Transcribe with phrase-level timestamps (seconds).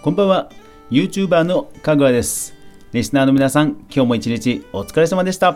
[0.00, 0.48] こんばんは。
[0.92, 2.54] YouTuber のかぐわです。
[2.92, 5.50] リスナーの皆さん今日も一日お疲れ様でした。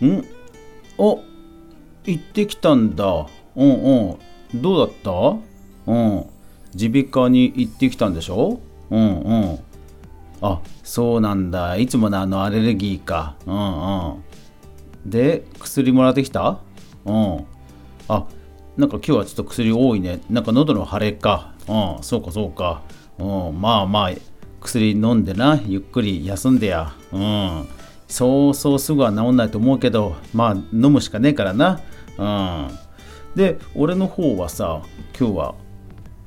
[0.00, 0.24] ん？
[0.96, 1.24] お
[2.04, 3.26] 行ってきたんだ。
[3.56, 4.18] うんう
[4.54, 4.62] ん。
[4.62, 5.90] どうだった？
[5.92, 6.26] うん。
[6.72, 8.60] 耳鼻科に行ってきたんでしょ？
[8.90, 9.58] うんうん。
[10.40, 11.76] あそうなんだ。
[11.76, 13.34] いつものあのアレルギーか。
[13.44, 14.24] うんうん。
[15.04, 16.60] で薬もらってきた？
[17.04, 17.44] うん。
[18.06, 18.24] あ
[18.76, 20.20] なんか今日はちょっと薬多いね。
[20.30, 21.54] なんか喉の腫れか。
[21.68, 22.82] うんそうかそうか。
[23.18, 24.10] うんまあまあ
[24.60, 26.92] 薬飲んでなゆっくり休んでや。
[27.12, 27.68] うん。
[28.08, 31.80] そうそうすぐは治んないと思うけどまあ飲むしかねえからな。
[32.18, 32.68] うん。
[33.34, 34.82] で俺の方はさ
[35.18, 35.54] 今日は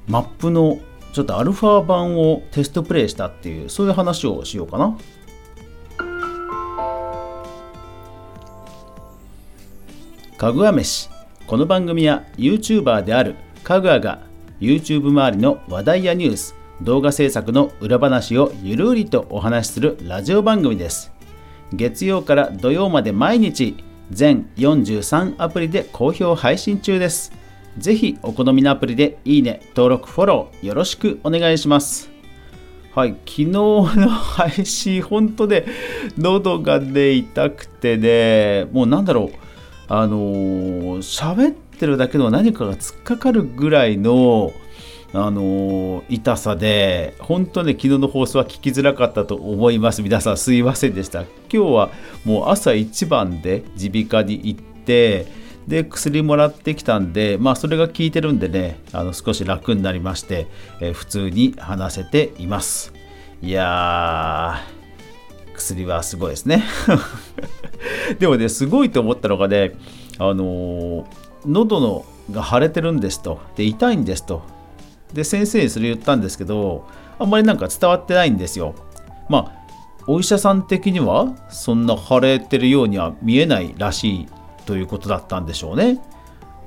[0.07, 0.79] マップの
[1.13, 4.98] ちょっとアルファ版をテストプレイしたっていうそういう話をしようかな。
[10.37, 11.09] かぐわ飯。
[11.45, 14.20] この番組は YouTuber であるかぐわが
[14.62, 21.12] YouTube 周りの話題やニュース動画制作の裏話をゆるりとお話しするラジオ番組です。
[21.74, 27.34] 月曜から土曜まで毎日全43アプリで好評配信中です。
[27.77, 32.10] ぜひお好みのアプリでいいね登録フォローよろしくお願いします。
[32.96, 35.68] はい昨日の配信本当で
[36.18, 39.38] 喉がね痛くてねもうなんだろう。
[39.91, 44.54] あのー、喋ってるだけの何かが突っかかるぐらいの
[45.12, 50.04] あの痛さで本当ね昨日の放送は聞きづらかったと思います。
[50.04, 51.21] 皆さんすいませんでした。
[51.21, 51.90] 今日は
[52.26, 55.26] もう朝一番で耳鼻科に行って
[55.68, 60.48] で薬もらってきたんでまあそれが効いてるんでねあの少し楽になりまして、
[60.79, 62.94] えー、普通に話せています。
[63.41, 66.63] いやー薬はすごいですね。
[68.19, 69.75] でもねすごいと思ったのがね
[70.19, 71.06] あのー、
[71.47, 73.40] 喉のが腫れてるんですと。
[73.56, 74.59] で痛いんですと。
[75.13, 76.88] で先生にそれ言ったんですけど
[77.18, 78.75] あんまりなんか伝わってないんですよ。
[79.29, 79.59] まあ
[80.07, 84.28] お医者さん的にはそんな腫れてるようには見えないらしい
[84.66, 86.00] ということだったんでしょうね。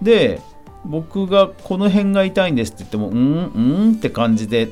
[0.00, 0.41] で
[0.84, 4.69] 僕がこの辺が痛いんですって言ってもうんうんって感じで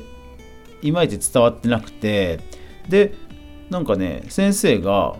[0.81, 2.39] いまいち伝わってなくて
[2.89, 3.13] で
[3.69, 5.15] なんかね先生が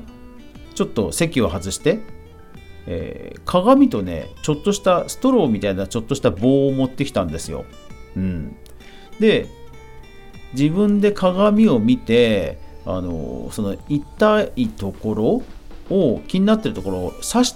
[0.75, 1.99] ちょっと席を外して、
[2.87, 7.65] えー、鏡とねちょっとしたストローみたいなちょっとした棒を持ってきたんですよ。
[8.15, 8.55] うん、
[9.19, 9.47] で
[10.53, 15.43] 自分で鏡を見てあのその痛いとこ
[15.89, 17.55] ろを気になってるところを刺し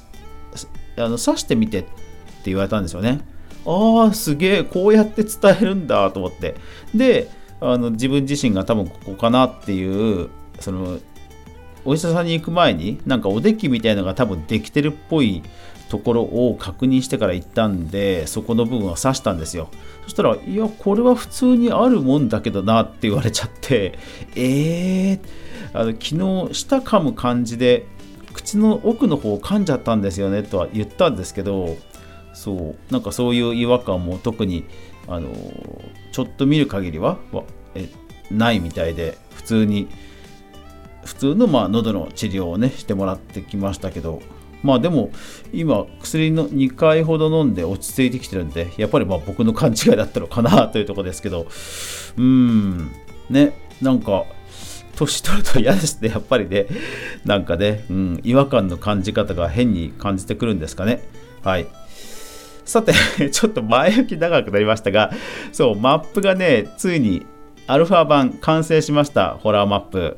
[0.97, 1.89] あの刺してみてって
[2.45, 3.21] 言われたんですよね。
[3.65, 6.55] ああすげえこうやって伝えるんだと思って
[6.93, 7.29] で
[7.59, 10.29] あの自分自身が多分ここかなっていう
[10.59, 10.99] その
[11.83, 15.41] お医者さんに行く前になんかおできみたいのが多分できてるっぽい
[15.89, 19.69] ところを確認してから行ったんでそこの部分を刺したんですよ。
[20.03, 23.97] そしたらいやこれは普通にあるもんだけどなって言われちゃって
[24.35, 25.19] えー、
[25.73, 27.85] あの昨日舌噛む感じで
[28.33, 31.77] 口の奥の方を噛んじゃったんですよねとは言ったんですけど
[32.33, 34.65] そうなんかそういう違和感も特に
[35.07, 35.29] あの
[36.11, 37.17] ちょっと見る限りは
[37.75, 37.89] え
[38.29, 39.87] ないみたいで普通に
[41.03, 44.21] 普通のまあ喉の治療をねしてもらってきましたけど。
[44.65, 45.11] まあでも
[45.53, 51.47] 今薬の2回ほど飲んで落ち着いてきてるんでやっぱりまあ僕の勘違いだったのかなというとこですけど
[52.17, 52.91] うん
[53.29, 54.25] ねなんか
[54.95, 56.67] 年取ると嫌ですねやっぱりね。
[57.25, 61.01] なんかね、うん、違和感の感じ方が変に感じてくるんですかね。
[61.43, 61.67] はい。
[62.63, 62.93] さて
[63.29, 65.11] ちょっと前置き長くなりましたが
[65.51, 67.23] そうマップがねついに
[67.67, 70.17] アルファ版完成しましたホラーマップ。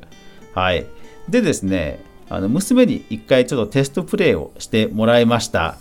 [0.54, 0.86] はい。
[1.28, 5.78] でですねあの娘に一回ちょっとテストプレイをしてもらいました。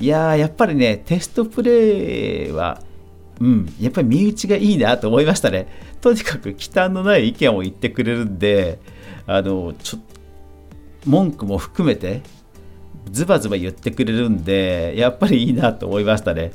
[0.00, 2.80] いやーやっぱりねテストプレイは
[3.40, 5.66] うんやっぱり身内がいいなと思いましたね。
[6.00, 8.78] とにかく忌憚のない意見を言ってくれるんで
[9.26, 9.98] あのちょ
[11.04, 12.22] 文句も含めて
[13.10, 16.52] ズバズバ言ってくれるんでやっぱりいいなと思いましたね。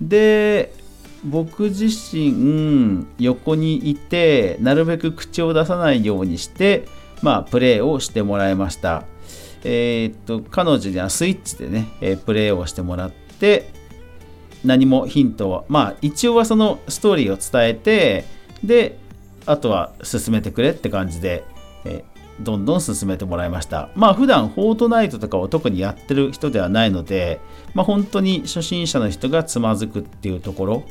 [0.00, 0.72] で
[1.24, 6.86] 僕自身横にいてなるべく口を出さないようにして
[7.22, 9.04] まあ、プレーをしてもらいました。
[9.64, 13.70] えー、っと、彼女にはスイッチでね、えプレーをしてもらって、
[14.64, 18.24] 何もヒントは、まあ、一応はそのストーリーを伝えて、
[18.62, 18.98] で、
[19.46, 21.44] あとは進めてくれって感じで、
[21.84, 22.04] え
[22.40, 23.90] どんどん進めてもらいました。
[23.94, 27.40] まあ普段フォートナイトとかを特にやってる人ではないので、
[27.74, 30.84] まあ本当に初心者の人がつまずくっていうところ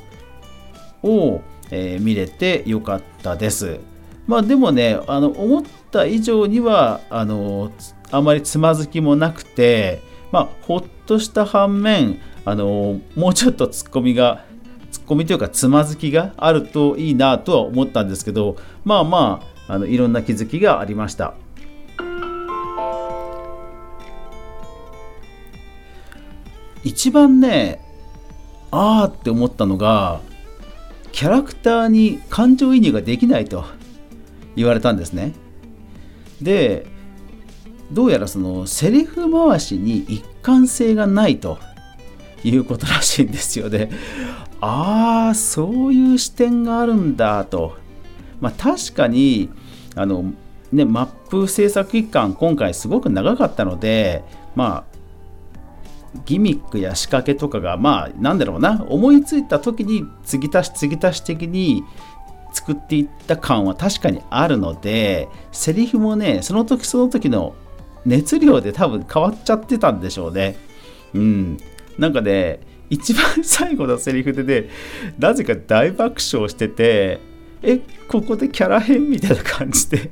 [1.03, 1.41] を、
[1.71, 3.79] えー、見れてよかったです。
[4.27, 7.71] まあでもね、あの思った以上にはあの
[8.11, 10.01] あまりつまずきもなくて、
[10.31, 14.43] まあ、ほっとした反面あのもうちょっとツッコミが
[14.91, 21.33] ツッコミというかつまずきがあるといいなとは思ったんですけどまあまああのいろんな気づきがありました。
[26.83, 27.81] 一番ね
[28.71, 30.21] あーって思ったのが
[31.11, 33.65] キャラクターに感情移入ができないと。
[34.57, 35.33] 言われたんですね。
[36.41, 36.85] で
[37.91, 41.57] どうやらそのセリフ回しに一貫性がないと
[42.43, 43.69] いうことらしいんですよ。
[43.69, 43.89] ね
[44.59, 47.77] ああそういう視点があるんだと。
[48.41, 49.49] まあ確かに
[49.95, 50.33] あの
[50.71, 54.23] ねマップ制作期間今回すごく長かったので
[54.55, 54.97] まあ
[56.25, 61.83] ギミックや仕掛けとかがまあなんだろうな思いついた時に継ぎ足し継ぎ足し的に
[62.57, 67.53] 作っていった感は確かにあるのでセリフもねその時その時の
[68.03, 70.55] 熱量で多分変わっちゃってたんでしょうね。
[71.13, 71.57] うん。
[71.99, 74.69] なんかね一番最後のセリフでね
[75.19, 77.19] なぜか大爆笑してて
[77.61, 80.11] えここでキャラ変みたいな感じで。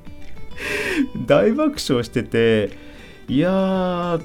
[1.26, 2.70] 大爆笑してて
[3.28, 4.22] いやー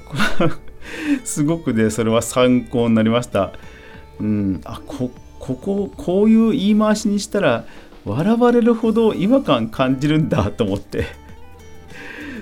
[1.23, 3.53] すごくねそれは参考になりました。
[4.19, 4.61] うん。
[4.63, 5.09] あこ
[5.39, 7.65] こここういう言い回しにしたら
[8.05, 11.05] 笑われるほど違和感感じるんだと思って。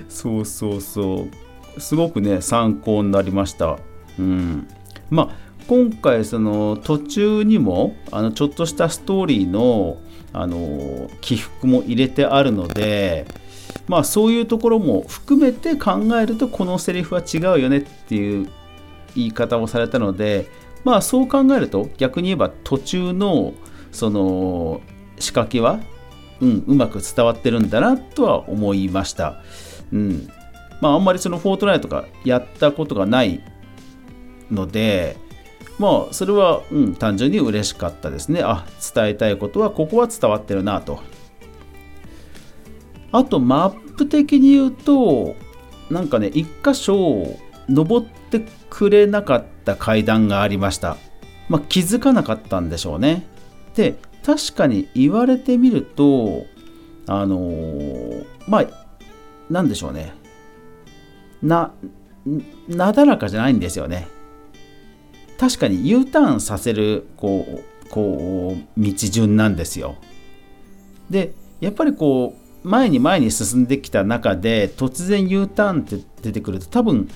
[0.08, 1.28] そうそうそ
[1.76, 1.80] う。
[1.80, 3.78] すごくね参考になりました。
[4.18, 4.68] うん。
[5.10, 9.98] まあ今回その途中にもあのちょっとしたストーリーの
[10.32, 13.26] あの起伏も入れてあるので
[13.88, 18.48] まあそういうところも含めて考えるとこのセリフは違うよねっていう
[19.16, 20.46] 言い方をされたので
[20.84, 23.54] まあそう考えると逆に言えば途中の
[23.90, 24.80] その
[25.20, 25.80] 仕掛けは、
[26.40, 29.40] うん、うまく伝わってるんだなとは思いました。
[29.92, 30.28] うん
[30.80, 33.42] まあ、あんまりそのフォートナイトがやったことがない
[34.50, 35.16] ので、
[35.78, 38.42] まあ、それは、うん、単純に嬉しかったですね。
[38.42, 41.00] あ、伝えたいことはここは伝わってるなと。
[43.12, 45.34] あとマップ的に言うと
[45.90, 47.36] なんかね一箇所
[47.68, 50.96] 登ってくれなかった階段がありました、
[51.48, 53.26] まあ、気づかなかったんでしょうね
[53.74, 56.46] で確かに言われてみると
[57.06, 58.66] あのー、まあ
[59.50, 60.12] なんでしょうね
[61.42, 61.72] な
[62.68, 64.08] なだらかじゃないんですよね
[65.38, 69.96] 確かに U ターンさせるこうこう道順なんですよ
[71.08, 77.08] でやっぱりこう前に前に進んできた中で突然 U ターンって出てくると多分思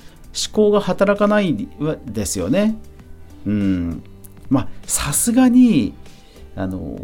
[0.52, 1.68] 考が働かない
[2.06, 2.76] ですよね。
[3.46, 4.02] うん。
[4.48, 5.94] まあさすがに
[6.56, 6.98] あの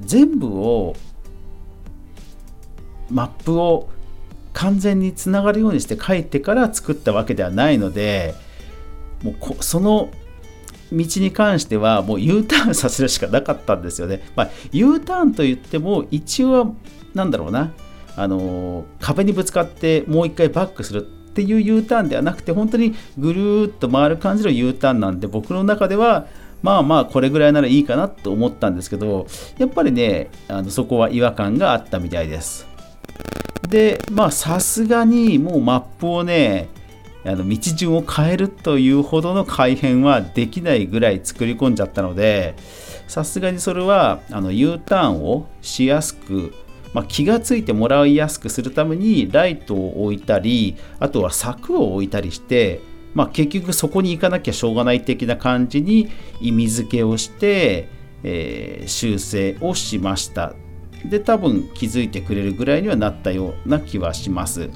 [0.00, 0.94] 全部を
[3.10, 3.88] マップを
[4.52, 8.34] 完全につながるようにして書いてから作ったわけではないので
[9.22, 10.10] もうその
[10.92, 14.22] 道に関してはもう U ターンさせるしかなかったんですよね。
[14.34, 16.72] まあ、U ターンといっても一応は
[17.14, 17.72] なんだろうな
[18.16, 26.26] あの壁にぶつかってもう一回バックするっていう U ターンではなくて本当にぐるっと回る感じの U ターンなんで僕の中では
[26.62, 29.26] まあまあこれぐらいならいいかなと思ったんですけど
[29.58, 32.66] やっぱりねあのそこは違和感があったみたいです。
[33.68, 36.68] でまあさすがにもうマップをね
[37.24, 42.54] あの道順を変えるというほどの改変はできないぐらい作り込んじゃったので
[43.08, 46.54] さすがにそれはあの U ターンをしやすく
[46.94, 52.80] まあ、気がついてもらいやすくするためにライトを置いたりあとは柵を置いたりして、
[53.18, 56.08] まあ、結局そこに行かなきゃしょうがない的な感じに
[56.40, 57.88] 意味付けをして、
[58.22, 60.54] えー、修正をしました。
[61.04, 64.70] で多分気づいてくれるぐらいにはなったような気はします。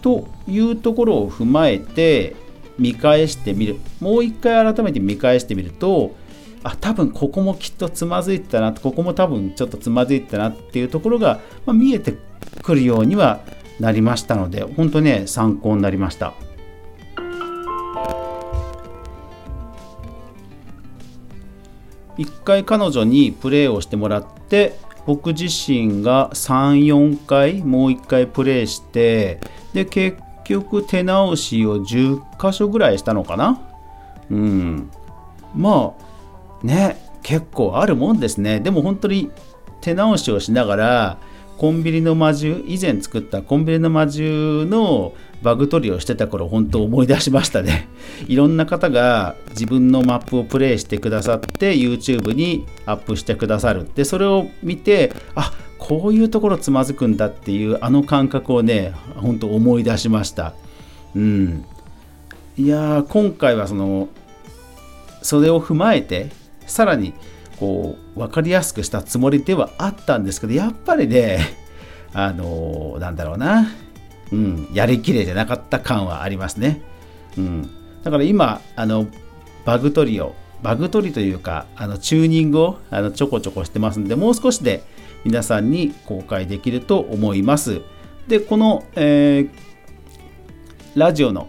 [0.00, 2.36] というところを踏まえて
[2.78, 3.76] 見返してみる。
[4.00, 6.16] もう一回改めて見返してみると
[6.64, 12.14] あ多分ここもきっとつまずいてたなここも多分ちょっとつまずいてたなっていうところが、まあ、見えて
[12.62, 13.40] くるようには
[13.78, 16.32] なりましたので本当ね参考になりました。
[22.16, 29.40] 一回彼女にプレーをしてもらって僕自身が34回もう1回プレイして
[29.72, 33.60] で結局手直しを10箇所ぐらいしたのかな。
[34.30, 34.90] うん。
[35.54, 35.94] ま
[36.62, 38.60] あね結構あるもんですね。
[38.60, 39.30] でも本当に
[39.80, 41.18] 手直しをしながら
[41.58, 47.88] コンビニの魔獣以前作ったコンビニの魔獣のバグ取りをしてた頃本当思い出しましたね。
[48.28, 53.88] いろんな方が自分のマップをプレイしてくださって YouTube にアップしてくださる。
[53.94, 60.54] でそれを見てあこういうところつまずくんだっていうあの感覚をね本当思い出しました。
[61.14, 61.64] うん。
[62.56, 64.08] いや今回はその
[65.22, 66.30] それを踏まえて
[66.66, 67.14] さらに
[67.58, 71.38] こう分かりやすくしたつもりではあったんですけどやっぱりね
[72.12, 73.70] あのなんだろうな、
[74.32, 76.82] うん、やりきれてなかった感はありますね。
[77.36, 77.70] うん、
[78.02, 79.06] だから今あの
[79.64, 84.82] バグ取りをバグ取りというかあのチューニングをあのちょこちょこしてますんでもう少しで
[85.24, 87.82] 皆さんに公開できると思います。
[88.26, 89.50] でこの、えー、
[90.94, 91.48] ラジオの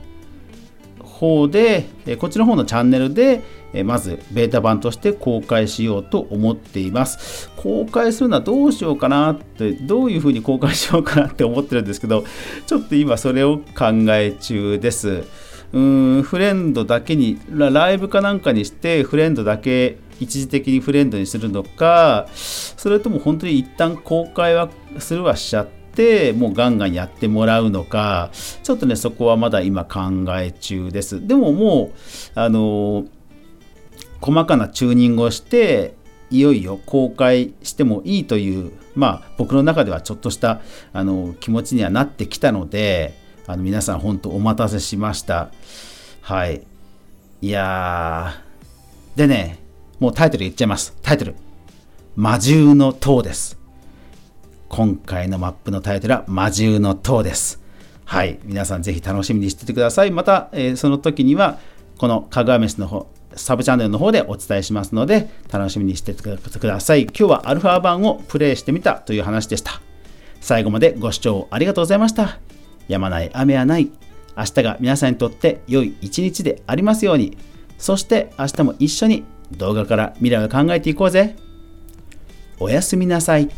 [1.23, 1.85] 方で、
[2.19, 3.41] こっちの方のチャンネルで、
[3.81, 7.49] まずベータ版として公開しようと思っています。
[7.55, 12.23] 公開するのはどうしようかなって、どういうふうに公開しようかなって思ってるんですけど、
[12.67, 15.23] ちょっと今それを考え中です。
[15.71, 28.31] うーん、フレンドだけに、ライブかなんかにしてフレンドだけ一時的にフレンドにするのか、それとも本当に一旦公開はするはしちゃって、っもうガンガンやってもらうのか
[28.63, 31.91] ちょっとねそこはまだ今考え中ですでもも
[32.35, 33.05] うあの
[34.23, 35.95] 細かなチューニングをして
[36.29, 40.61] いよいよ公開してもいいというまあ僕の中ではちょっとした
[40.93, 43.13] あの気持ちにはなってきたので
[43.45, 45.51] あの皆さん本当お待たせしました
[46.21, 46.65] はい
[47.41, 49.59] いやーでね
[49.99, 51.35] もうタイトル言っちゃいますタイトル
[52.15, 53.63] 魔獣の塔です
[54.75, 57.61] 今回のマップのタイトルは魔獣の塔です。
[58.05, 58.39] はい。
[58.43, 60.09] 皆さんぜひ楽しみにしててください。
[60.09, 61.59] また、えー、その時には、
[61.99, 67.03] このかぐわ飯の方、サブチャンネルの方でお伝えしますので、楽しみにしてください。
[67.03, 69.81] 今日はアルファ版をプレイしてみたという話でした。
[70.41, 72.39] 最後までご視聴ありがとうございました。
[72.87, 73.91] やまない雨はない。
[74.35, 77.37] 明日が皆さんにとって良い一日でありますように。
[77.77, 81.35] そして明日も一緒に動画から未来を考えていこうぜ。
[82.59, 83.49] おやすみなさい。